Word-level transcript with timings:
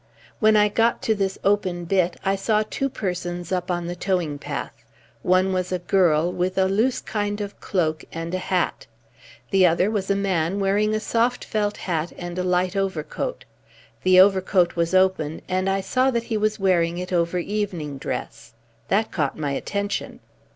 When 0.39 0.55
I 0.55 0.67
got 0.67 1.03
to 1.03 1.13
this 1.13 1.37
open 1.43 1.85
bit 1.85 2.17
I 2.25 2.35
saw 2.35 2.63
two 2.67 2.89
persons 2.89 3.51
up 3.51 3.69
on 3.69 3.85
the 3.85 3.95
towing 3.95 4.39
path. 4.39 4.73
One 5.21 5.53
was 5.53 5.71
a 5.71 5.77
girl 5.77 6.31
with 6.33 6.57
a 6.57 6.65
loose 6.65 7.01
kind 7.01 7.39
of 7.39 7.59
cloak 7.61 8.03
and 8.11 8.33
a 8.33 8.39
hat. 8.39 8.87
The 9.51 9.67
other 9.67 9.91
was 9.91 10.09
a 10.09 10.15
man 10.15 10.59
wearing 10.59 10.95
a 10.95 10.99
soft 10.99 11.45
felt 11.45 11.77
hat 11.77 12.13
and 12.17 12.39
a 12.39 12.43
light 12.43 12.75
overcoat. 12.75 13.45
The 14.01 14.19
overcoat 14.19 14.75
was 14.75 14.95
open 14.95 15.43
and 15.47 15.69
I 15.69 15.81
saw 15.81 16.09
that 16.09 16.23
he 16.23 16.35
was 16.35 16.57
wearing 16.59 16.97
it 16.97 17.13
over 17.13 17.37
evening 17.37 17.99
dress. 17.99 18.53
That 18.87 19.11
caught 19.11 19.37
my 19.37 19.51
attention. 19.51 20.19